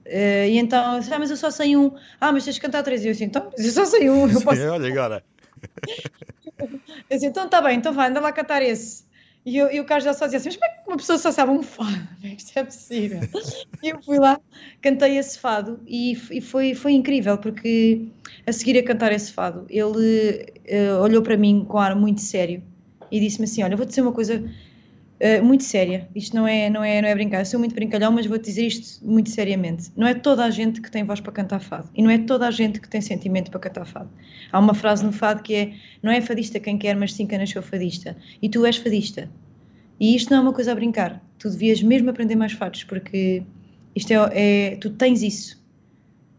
[0.05, 1.95] Uh, e então, ah, mas eu só sei um.
[2.19, 3.03] Ah, mas tens de cantar três.
[3.05, 4.29] E eu assim, então, eu só sei um.
[4.29, 4.61] Eu posso...
[4.67, 5.23] olha agora.
[7.09, 9.03] Eu disse, então está bem, então vai, anda lá cantar esse.
[9.45, 11.17] E, eu, e o Carlos já só dizia assim, mas como é que uma pessoa
[11.17, 12.07] só sabe um fado?
[12.23, 13.19] Isto é possível.
[13.81, 14.39] e eu fui lá,
[14.81, 18.07] cantei esse fado e, e, foi, foi incrível, porque
[18.45, 22.61] a seguir a cantar esse fado, ele uh, olhou para mim com ar muito sério
[23.11, 24.43] e disse-me assim, olha, vou-te dizer uma coisa
[25.21, 28.11] uh, muito séria, isto não é, não, é, não é brincar, eu sou muito brincalhão,
[28.11, 29.91] mas vou-te dizer isto muito seriamente.
[29.95, 32.47] Não é toda a gente que tem voz para cantar fado e não é toda
[32.47, 34.09] a gente que tem sentimento para cantar fado.
[34.51, 37.37] Há uma frase no fado que é: não é fadista quem quer, mas sim quem
[37.37, 38.17] nasceu fadista.
[38.41, 39.29] E tu és fadista.
[39.99, 41.23] E isto não é uma coisa a brincar.
[41.37, 43.43] Tu devias mesmo aprender mais fados, porque
[43.95, 45.61] isto é, é tu tens isso.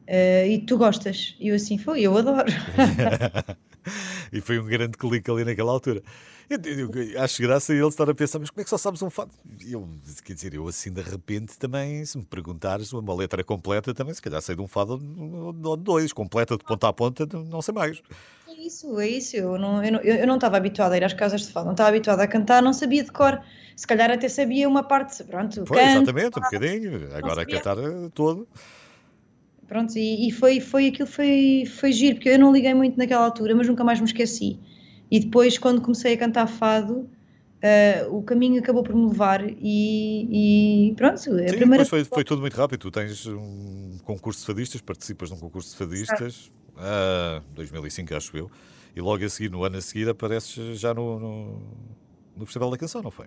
[0.09, 1.37] Uh, e tu gostas.
[1.41, 2.53] E eu assim, foi, eu adoro.
[4.33, 6.03] e foi um grande clique ali naquela altura.
[6.49, 6.59] Eu,
[6.91, 9.31] eu, acho graça ele estar a pensar, mas como é que só sabes um fado?
[9.67, 9.89] Eu,
[10.25, 14.21] quer dizer, eu assim de repente também, se me perguntares uma letra completa, também se
[14.21, 15.01] calhar sei de um fado
[15.65, 18.03] ou dois, completa de ponta a ponta, não sei mais.
[18.59, 19.37] isso, é isso.
[19.37, 21.73] Eu não, eu, não, eu não estava habituada a ir às casas de fado, não
[21.73, 23.41] estava habituada a cantar, não sabia de cor.
[23.75, 25.65] Se calhar até sabia uma parte, pronto.
[25.65, 27.17] Foi, canto, exatamente, um bocadinho.
[27.17, 28.47] Agora a cantar eh, todo.
[29.67, 33.25] Pronto, e, e, foi, foi aquilo, foi, foi giro, porque eu não liguei muito naquela
[33.25, 34.59] altura, mas nunca mais me esqueci.
[35.11, 37.09] E depois, quando comecei a cantar fado,
[37.63, 41.15] uh, o caminho acabou por me levar e, e pronto.
[41.15, 41.85] A Sim, primeira...
[41.85, 42.81] foi, foi tudo muito rápido.
[42.81, 47.43] Tu tens um concurso de fadistas, participas num concurso de fadistas, ah.
[47.55, 48.51] 2005 acho eu,
[48.95, 51.63] e logo a seguir, no ano a seguir, apareces já no, no,
[52.37, 53.27] no Festival da Canção, não foi?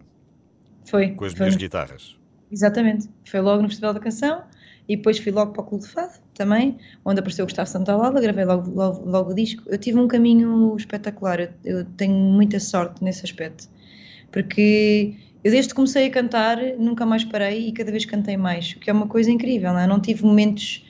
[0.85, 1.09] Foi.
[1.11, 1.39] Com as foi.
[1.39, 2.17] minhas guitarras.
[2.51, 3.09] Exatamente.
[3.25, 4.43] Foi logo no Festival da Canção
[4.87, 8.21] e depois fui logo para o Clube de Fado também, onde apareceu o Gustavo Santaolalla,
[8.21, 9.63] gravei logo, logo, logo o disco.
[9.67, 13.67] Eu tive um caminho espetacular, eu, eu, tenho muita sorte nesse aspecto,
[14.31, 18.73] porque eu desde que comecei a cantar nunca mais parei e cada vez cantei mais,
[18.73, 19.87] o que é uma coisa incrível, não, é?
[19.87, 20.85] não tive momentos,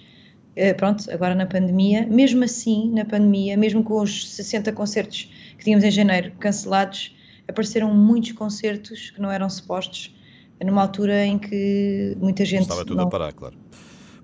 [0.55, 5.63] eh, pronto, agora na pandemia, mesmo assim, na pandemia, mesmo com os 60 concertos que
[5.63, 7.15] tínhamos em janeiro cancelados,
[7.47, 10.13] apareceram muitos concertos que não eram supostos,
[10.63, 12.63] numa altura em que muita gente.
[12.63, 13.05] Estava tudo não...
[13.05, 13.55] a parar, claro.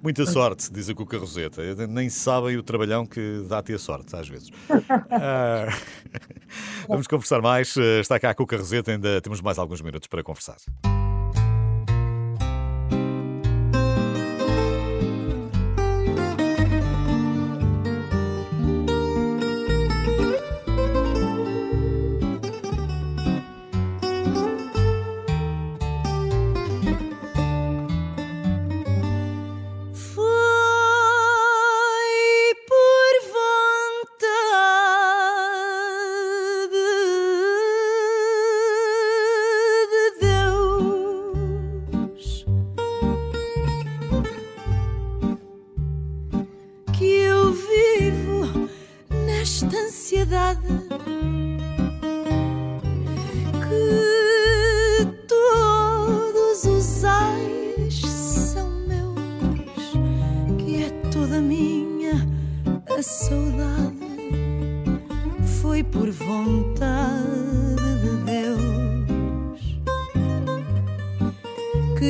[0.01, 1.61] Muita sorte, diz a Cuca Roseta.
[1.87, 4.49] Nem sabem o trabalhão que dá-te a sorte, às vezes.
[4.49, 5.71] uh,
[6.87, 7.75] vamos conversar mais.
[7.77, 10.57] Está cá a Cuca Roseta, ainda temos mais alguns minutos para conversar.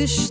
[0.04, 0.31] Acompanho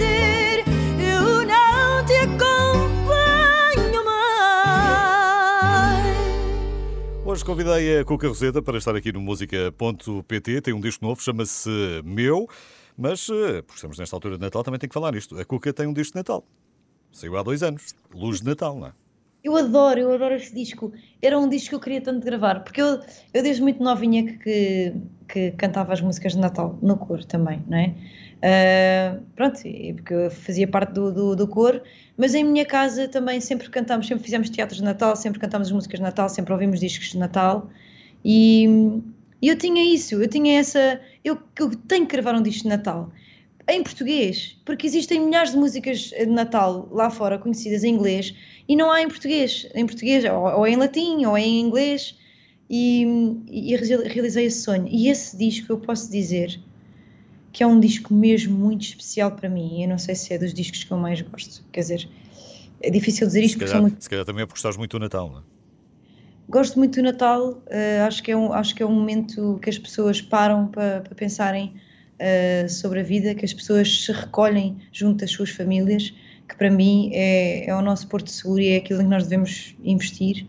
[0.00, 5.26] eu não te acompanho mais.
[7.24, 10.60] Hoje convidei a Cuca Roseta para estar aqui no música.pt.
[10.60, 11.70] Tem um disco novo, chama-se
[12.04, 12.48] Meu.
[12.96, 15.38] Mas, eh, porque estamos nesta altura de Natal, também tem que falar isto.
[15.38, 16.44] A Cuca tem um disco de Natal.
[17.12, 17.94] Saiu há dois anos.
[18.12, 18.92] Luz de Natal, não é?
[19.42, 20.92] Eu adoro, eu adoro este disco.
[21.22, 23.00] Era um disco que eu queria tanto gravar, porque eu,
[23.32, 24.92] eu desde muito novinha que, que,
[25.28, 27.94] que cantava as músicas de Natal no cor também, não é?
[28.38, 29.60] Uh, pronto,
[29.96, 31.82] porque eu fazia parte do, do, do coro,
[32.16, 35.98] mas em minha casa também sempre cantámos, sempre fizemos teatros de Natal, sempre cantámos músicas
[35.98, 37.68] de Natal, sempre ouvimos discos de Natal.
[38.24, 38.66] E,
[39.42, 41.00] e eu tinha isso, eu tinha essa.
[41.24, 43.12] Eu, eu tenho que gravar um disco de Natal
[43.68, 48.34] em português, porque existem milhares de músicas de Natal lá fora conhecidas em inglês
[48.66, 52.16] e não há em português, em português ou, ou em latim ou em inglês.
[52.70, 53.06] E,
[53.50, 54.86] e realizei esse sonho.
[54.90, 56.60] E esse disco eu posso dizer
[57.58, 59.82] que é um disco mesmo muito especial para mim.
[59.82, 61.64] Eu não sei se é dos discos que eu mais gosto.
[61.72, 62.08] Quer dizer,
[62.80, 64.00] é difícil dizer isto se porque calhar, muito...
[64.00, 65.42] Se calhar também é porque gostas muito do Natal, não é?
[66.48, 69.68] Gosto muito do Natal, uh, acho, que é um, acho que é um momento que
[69.68, 71.74] as pessoas param para, para pensarem
[72.20, 76.14] uh, sobre a vida, que as pessoas se recolhem junto das suas famílias,
[76.48, 79.24] que para mim é, é o nosso porto seguro e é aquilo em que nós
[79.24, 80.46] devemos investir.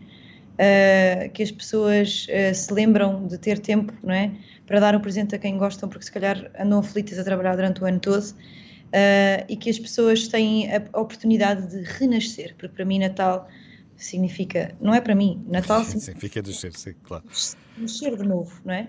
[0.60, 4.30] Uh, que as pessoas se lembram de ter tempo, não é?
[4.70, 7.82] para dar um presente a quem gostam, porque se calhar andam aflitas a trabalhar durante
[7.82, 12.84] o ano todo, uh, e que as pessoas têm a oportunidade de renascer, porque para
[12.84, 13.48] mim Natal
[13.96, 17.24] significa, não é para mim, Natal significa nascer, sim, claro.
[17.76, 18.86] Nascer de novo, não é?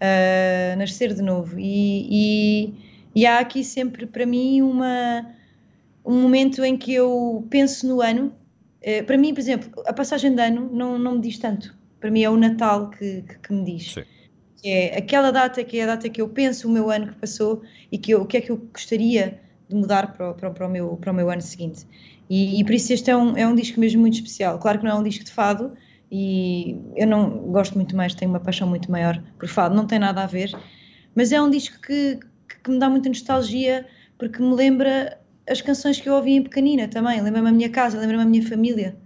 [0.00, 1.60] Uh, nascer de novo.
[1.60, 2.74] E, e,
[3.14, 5.30] e, há aqui sempre para mim uma,
[6.02, 8.34] um momento em que eu penso no ano.
[8.86, 11.76] Uh, para mim, por exemplo, a passagem de ano não, não me diz tanto.
[11.98, 13.94] Para mim é o Natal que, que, que me diz.
[13.94, 14.04] Sim
[14.56, 17.14] que é aquela data que é a data que eu penso o meu ano que
[17.14, 17.62] passou
[17.92, 20.70] e que eu, o que é que eu gostaria de mudar para, para, para, o,
[20.70, 21.86] meu, para o meu ano seguinte.
[22.28, 24.58] E, e, por isso este é um, é um disco mesmo muito especial.
[24.58, 25.72] Claro que não é um disco de fado
[26.10, 29.98] e eu não gosto muito mais, tenho uma paixão muito maior por fado, não tem
[29.98, 30.50] nada a ver,
[31.14, 32.18] mas é um disco que,
[32.64, 33.86] que me dá muita nostalgia
[34.18, 35.18] porque me lembra
[35.48, 38.46] as canções que eu ouvia em pequenina também, lembra-me a minha casa, lembra-me a minha
[38.46, 38.96] família.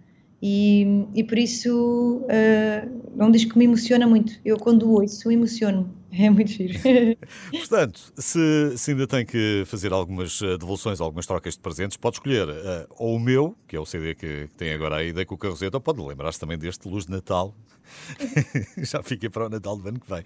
[0.42, 4.32] E, e por isso uh, é um disco que me emociona muito.
[4.42, 5.94] Eu, quando ouço, emociono.
[6.12, 6.76] É muito giro.
[7.52, 12.16] Portanto, se, se, ainda tem que fazer algumas eh, devoluções, algumas trocas de presentes, pode
[12.16, 15.24] escolher uh, ou o meu, que é o CD que, que tem agora aí da
[15.24, 17.54] Cuca Roseta, ou pode lembrar-se também deste Luz de Natal.
[18.82, 20.24] já fiquei para o Natal do ano que vem.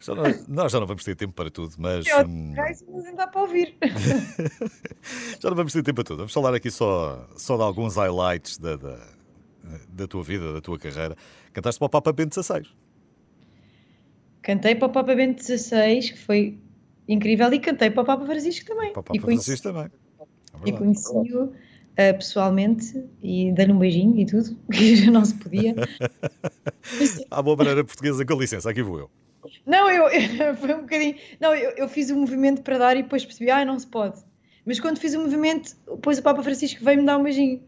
[0.00, 2.06] Já não, nós já não vamos ter tempo para tudo, mas.
[2.06, 2.54] É hum...
[2.56, 3.76] mas ainda dá para ouvir.
[5.40, 6.18] já não vamos ter tempo para tudo.
[6.18, 9.18] Vamos falar aqui só, só de alguns highlights da, da
[9.88, 11.16] da tua vida, da tua carreira.
[11.52, 12.66] Cantaste para o Papa Bento XVI.
[14.42, 16.58] Cantei para o Papa Bento XVI, que foi
[17.06, 18.92] incrível, e cantei para o Papa Francisco também.
[18.92, 19.90] Para o Papa Francisco também.
[20.64, 21.52] É e conheci-o uh,
[21.96, 25.74] pessoalmente e dei-lhe um beijinho e tudo, que já não se podia.
[27.30, 29.10] Há boa maneira portuguesa, com licença, aqui vou eu.
[29.66, 31.16] Não, eu, eu foi um bocadinho.
[31.40, 33.86] Não, eu, eu fiz o um movimento para dar e depois percebi, ah, não se
[33.86, 34.22] pode.
[34.64, 37.62] Mas quando fiz o movimento, depois o Papa Francisco veio-me dar um beijinho.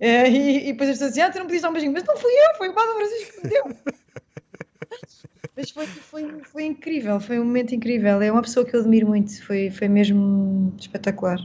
[0.00, 2.04] É, e, e, depois as pessoas diziam, ah, tu não podias dar um beijinho, mas
[2.04, 3.64] não fui eu, foi o Papa Francisco que me deu.
[5.56, 8.20] mas foi, foi, foi incrível, foi um momento incrível.
[8.20, 11.38] É uma pessoa que eu admiro muito, foi, foi mesmo espetacular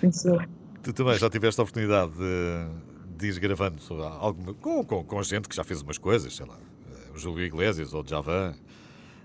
[0.00, 0.42] conhecê-lo.
[0.82, 5.48] Tu também já tiveste a oportunidade de, de ir gravando alguma, com, com, com gente
[5.48, 8.54] que já fez umas coisas, sei lá, eh, o Júlio Iglesias ou o Javan,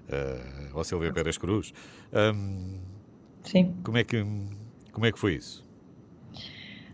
[0.10, 1.74] uh, ou a Silvia Pérez Cruz.
[2.14, 2.78] Um,
[3.43, 3.76] Sim.
[3.84, 4.24] Como é, que,
[4.91, 5.66] como é que foi isso?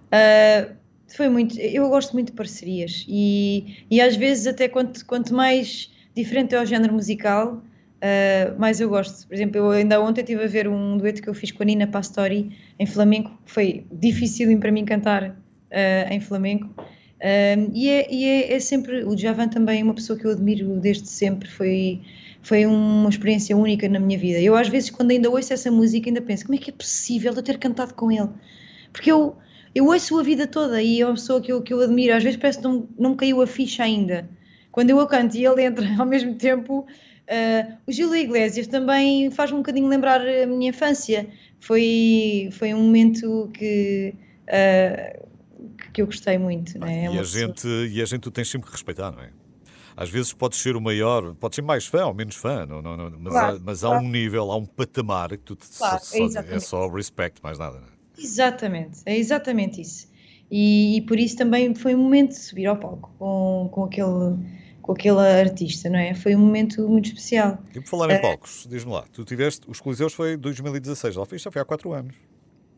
[0.10, 0.76] Uh,
[1.16, 1.60] foi muito.
[1.60, 6.62] Eu gosto muito de parcerias e, e às vezes, até quanto, quanto mais diferente é
[6.62, 7.62] o género musical,
[8.00, 9.28] uh, mais eu gosto.
[9.28, 11.66] Por exemplo, eu ainda ontem estive a ver um dueto que eu fiz com a
[11.66, 16.68] Nina Pastori em flamenco, que foi difícil para mim cantar uh, em flamenco.
[16.78, 19.04] Uh, e é, e é, é, sempre.
[19.04, 21.50] O Javan também é uma pessoa que eu admiro desde sempre.
[21.50, 22.02] Foi,
[22.42, 24.40] foi uma experiência única na minha vida.
[24.40, 27.34] Eu, às vezes, quando ainda ouço essa música, ainda penso: como é que é possível
[27.34, 28.30] eu ter cantado com ele?
[28.92, 29.36] Porque eu
[29.74, 32.16] eu ouço a vida toda e é uma pessoa que eu, que eu admiro.
[32.16, 34.30] Às vezes parece que não, não me caiu a ficha ainda.
[34.72, 36.86] Quando eu a canto e ele entra ao mesmo tempo.
[37.30, 41.28] Uh, o Gil Iglesias também faz-me um bocadinho lembrar a minha infância.
[41.60, 44.16] Foi, foi um momento que,
[44.48, 45.28] uh,
[45.94, 46.80] que eu gostei muito.
[46.80, 47.06] Né?
[47.06, 49.30] É e, a gente, e a gente tu tens sempre que respeitar, não é?
[50.00, 52.96] Às vezes podes ser o maior, podes ser mais fã ou menos fã, não, não,
[52.96, 53.98] não mas, claro, há, mas claro.
[53.98, 57.60] há um nível, há um patamar que tu claro, só, é, é só respect, mais
[57.60, 57.82] nada.
[57.82, 57.92] Não é?
[58.18, 60.08] Exatamente, é exatamente isso.
[60.50, 64.38] E, e, por isso também foi um momento de subir ao palco com, com, aquele,
[64.82, 66.14] com aquele artista, não é?
[66.14, 67.58] Foi um momento muito especial.
[67.76, 71.26] E por falar em uh, palcos, diz-me lá, tu tiveste, os Coliseus foi 2016, já
[71.26, 72.16] fiz, já foi há 4 anos.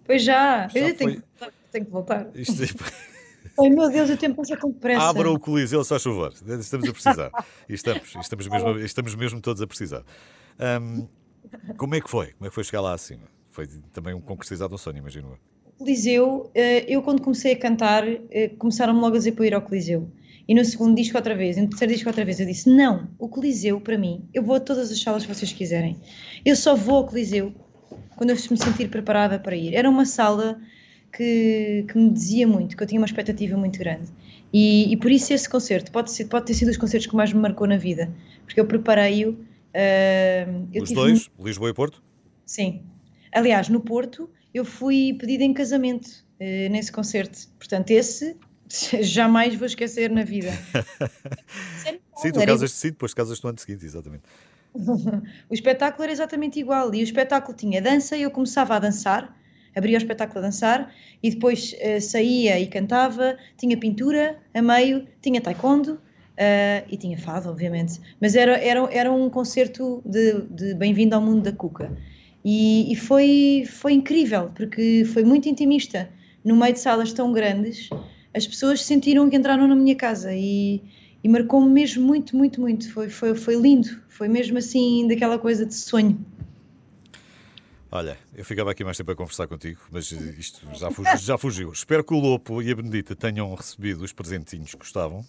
[0.05, 0.93] Pois já, já eu foi...
[0.95, 1.23] tenho,
[1.71, 2.31] tenho, que voltar.
[2.33, 2.63] Isto,
[3.61, 5.03] Ai meu Deus, o tempo passa tão depressa.
[5.03, 6.31] Abra o Coliseu, só chover.
[6.59, 7.31] Estamos a precisar.
[7.69, 10.03] Estamos, estamos, mesmo, estamos mesmo todos a precisar.
[10.59, 11.07] Ahm,
[11.77, 12.27] como é que foi?
[12.33, 13.23] Como é que foi chegar lá acima?
[13.49, 15.51] Foi também um concretizado um sonho, imagino eu.
[15.77, 19.53] Coliseu, eh, eu quando comecei a cantar, eh, começaram-me logo a dizer para eu ir
[19.55, 20.07] ao Coliseu.
[20.47, 23.27] E no segundo disco outra vez, no terceiro disco outra vez, eu disse, não, o
[23.27, 25.97] Coliseu para mim, eu vou a todas as salas que vocês quiserem.
[26.45, 27.53] Eu só vou ao Coliseu
[28.15, 29.73] quando eu me sentir preparada para ir.
[29.73, 30.61] Era uma sala
[31.11, 34.09] que, que me dizia muito, que eu tinha uma expectativa muito grande.
[34.53, 37.31] E, e por isso esse concerto pode, ser, pode ter sido os concertos que mais
[37.31, 38.11] me marcou na vida,
[38.45, 39.31] porque eu preparei-o.
[39.31, 42.03] Uh, eu Os dois, Lisboa e Porto?
[42.45, 42.83] Sim.
[43.33, 47.47] Aliás, no Porto, eu fui pedida em casamento eh, nesse concerto.
[47.57, 48.35] Portanto, esse
[49.01, 50.51] jamais vou esquecer na vida.
[51.81, 54.23] Sério, Sim, tu casas-te sim, depois casas-te no ano seguinte, exatamente.
[55.49, 56.93] O espetáculo era exatamente igual.
[56.93, 59.37] E o espetáculo tinha dança e eu começava a dançar,
[59.75, 63.37] abria o espetáculo a dançar e depois eh, saía e cantava.
[63.57, 65.99] Tinha pintura a meio, tinha taekwondo
[66.37, 67.99] eh, e tinha fado, obviamente.
[68.19, 71.91] Mas era, era, era um concerto de, de Bem-vindo ao Mundo da Cuca.
[72.43, 76.09] E, e foi, foi incrível, porque foi muito intimista.
[76.43, 77.89] No meio de salas tão grandes,
[78.33, 80.81] as pessoas sentiram que entraram na minha casa e,
[81.23, 82.91] e marcou-me mesmo muito, muito, muito.
[82.91, 86.19] Foi, foi, foi lindo, foi mesmo assim daquela coisa de sonho.
[87.91, 91.17] Olha, eu ficava aqui mais tempo a conversar contigo, mas isto já fugiu.
[91.19, 91.71] Já fugiu.
[91.73, 95.25] Espero que o Lopo e a Benedita tenham recebido os presentinhos que gostavam.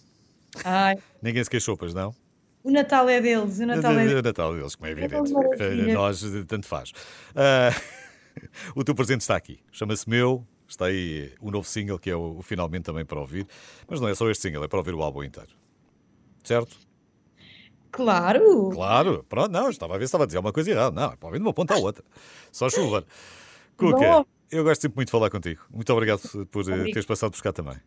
[0.63, 2.15] Ai, Ninguém se queixou, pois não?
[2.63, 4.23] o Natal é deles, o Natal é O deles.
[4.23, 5.93] Natal deles, como é evidente.
[5.93, 6.93] Nós, eh, tanto faz.
[7.35, 7.69] Ah,
[8.73, 9.59] o teu presente está aqui.
[9.71, 10.47] Chama-se Meu.
[10.65, 13.45] Está aí o novo single, que é o, o finalmente também para ouvir.
[13.87, 15.49] Mas não é só este single, é para ouvir o álbum inteiro.
[16.43, 16.77] Certo?
[17.93, 18.71] Claro!
[18.71, 19.23] Claro.
[19.29, 20.99] Pronto, não, estava a ver se estava a dizer uma coisa errada.
[20.99, 22.03] Não, para ouvir de uma ponta à outra.
[22.51, 23.05] Só chuva.
[23.77, 25.61] Cuca, eu gosto sempre muito de falar contigo.
[25.71, 26.83] Muito obrigado por eh, Obrigada.
[26.85, 27.77] teres passado por cá também.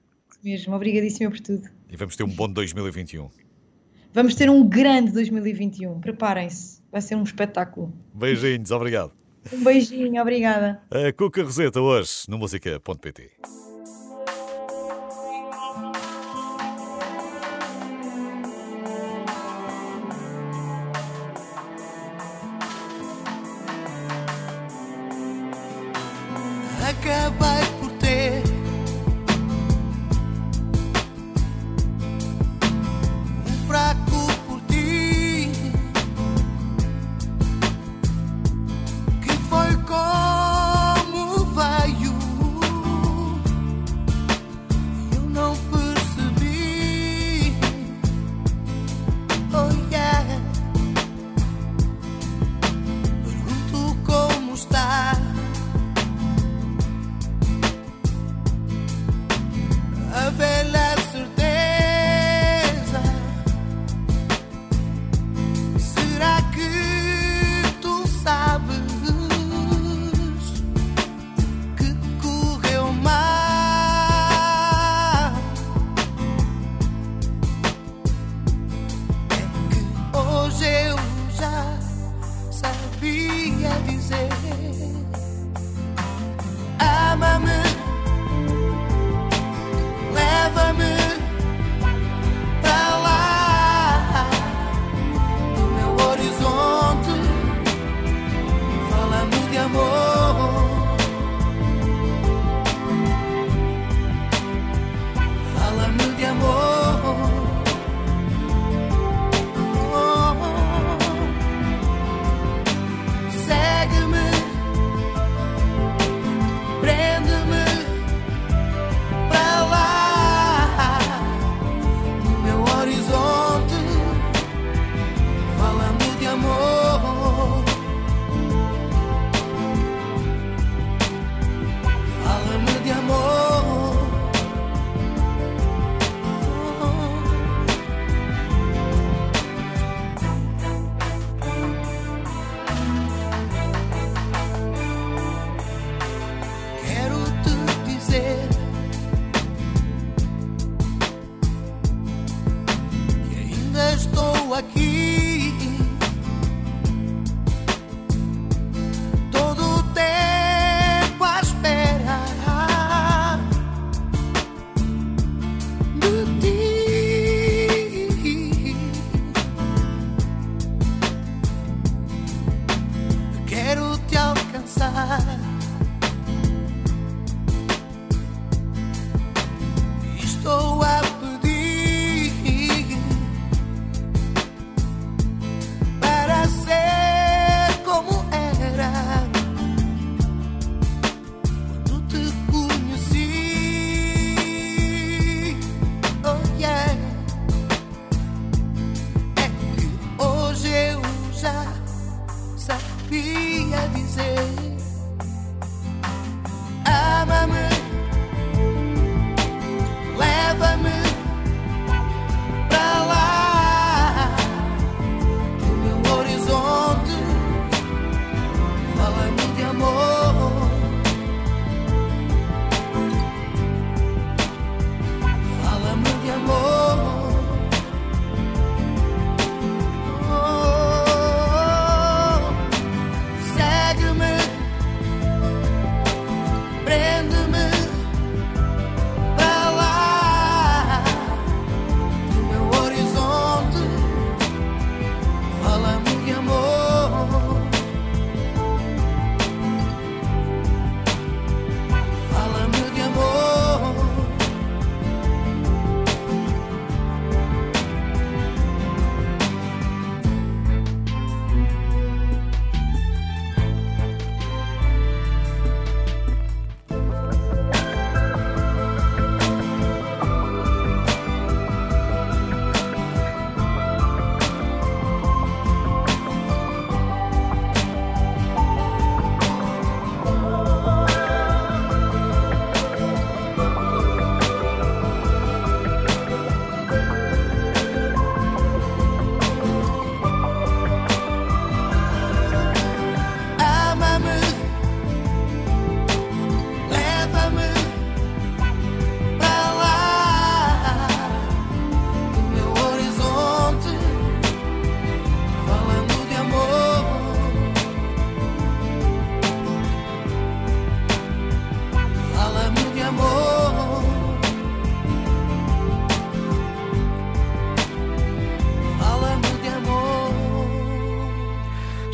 [0.44, 1.68] Mesmo, obrigadíssima por tudo.
[1.90, 3.28] E vamos ter um bom 2021.
[4.14, 7.92] Vamos ter um grande 2021, preparem-se, vai ser um espetáculo.
[8.14, 9.12] Beijinhos, obrigado.
[9.52, 10.80] Um beijinho, obrigada.
[10.90, 13.32] A Cuca Roseta hoje no música.pt.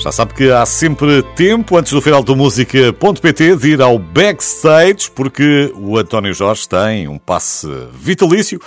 [0.02, 5.08] Já sabe que há sempre tempo, antes do final do música.pt, de ir ao backstage,
[5.14, 8.60] porque o António Jorge tem um passe vitalício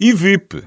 [0.00, 0.64] e VIP.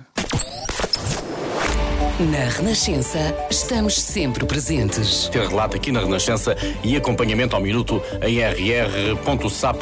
[2.30, 3.18] Na Renascença,
[3.50, 5.28] estamos sempre presentes.
[5.30, 9.82] Ter relato aqui na Renascença e acompanhamento ao minuto em rr.sapo.pt.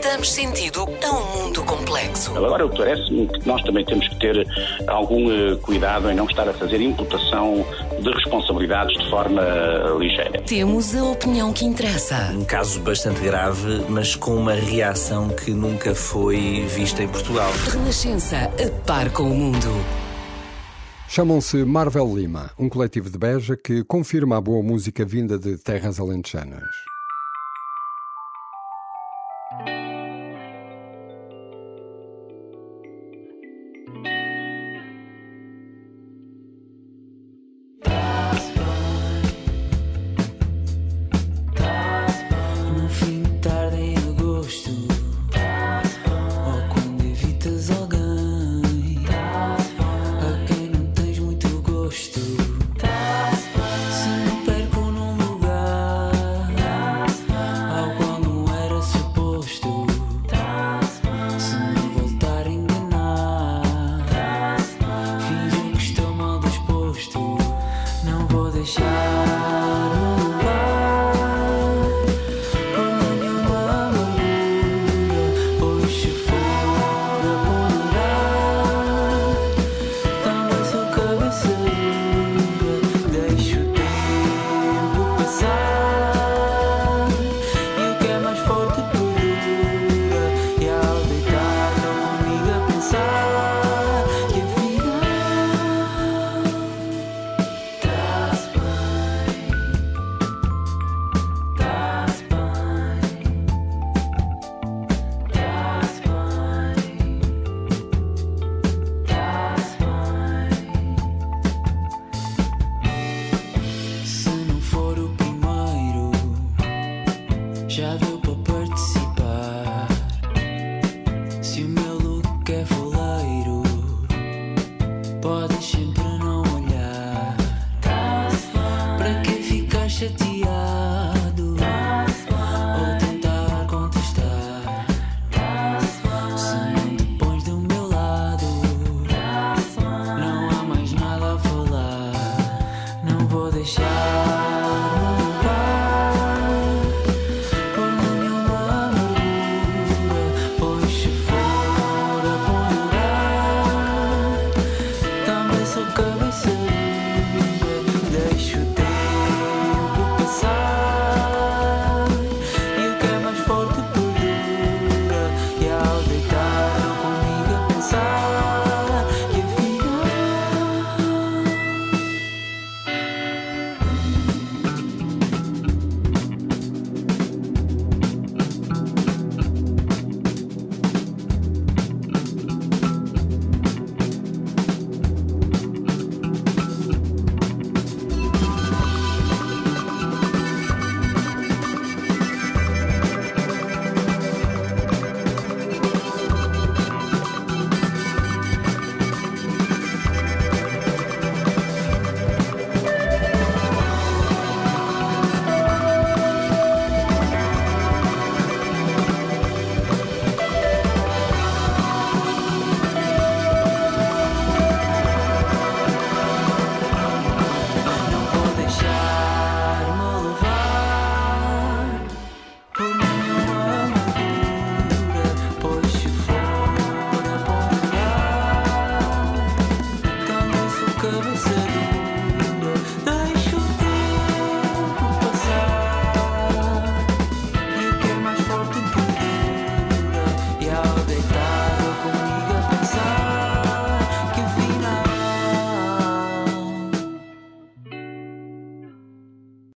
[0.00, 2.36] Damos sentido a um mundo complexo.
[2.36, 4.46] Agora, parece-me que nós também temos que ter
[4.86, 7.66] algum uh, cuidado em não estar a fazer imputação
[7.98, 10.40] de responsabilidades de forma uh, ligeira.
[10.42, 12.30] Temos a opinião que interessa.
[12.32, 17.50] Um caso bastante grave, mas com uma reação que nunca foi vista em Portugal.
[17.72, 19.68] Renascença, a par com o mundo.
[21.12, 25.98] Chamam-se Marvel Lima, um coletivo de Beja que confirma a boa música vinda de terras
[25.98, 26.62] alentejanas.